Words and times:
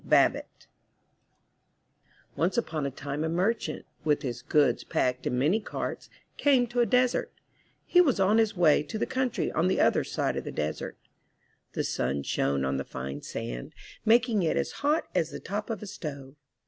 Babbitt 0.03 0.65
Once 2.35 2.57
upon 2.57 2.87
a 2.87 2.89
time 2.89 3.23
a 3.23 3.29
merchant, 3.29 3.85
with 4.03 4.23
his 4.23 4.41
goodvS 4.41 4.89
packed 4.89 5.27
in 5.27 5.37
many 5.37 5.59
carts, 5.59 6.09
came 6.37 6.65
to 6.65 6.79
a 6.79 6.87
desert. 6.87 7.31
He 7.85 8.01
was 8.01 8.19
on 8.19 8.39
his 8.39 8.57
way 8.57 8.81
to 8.81 8.97
the 8.97 9.05
country 9.05 9.51
on 9.51 9.67
the 9.67 9.79
other 9.79 10.03
side 10.03 10.37
of 10.37 10.43
the 10.43 10.51
desert. 10.51 10.97
The 11.73 11.83
sun 11.83 12.23
shone 12.23 12.65
on 12.65 12.77
the 12.77 12.83
fine 12.83 13.21
sand, 13.21 13.75
making 14.03 14.41
it 14.41 14.57
as 14.57 14.71
hot 14.81 15.05
as 15.13 15.29
the 15.29 15.39
top 15.39 15.69
of 15.69 15.83
a 15.83 15.85
stove. 15.85 16.33